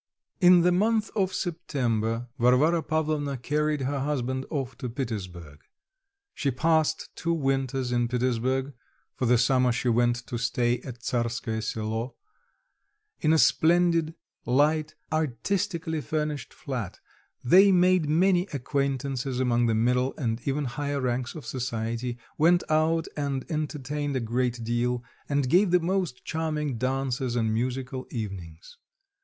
[0.39, 5.59] In the month of September, Varvara Pavlovna carried her husband off to Petersburg.
[6.33, 8.73] She passed two winters in Petersburg
[9.13, 12.15] (for the summer she went to stay at Tsarskoe Selo),
[13.19, 16.99] in a splendid, light, artistically furnished flat;
[17.43, 23.07] they made many acquaintances among the middle and even higher ranks of society; went out
[23.15, 28.77] and entertained a great deal, and gave the most charming dances and musical evenings.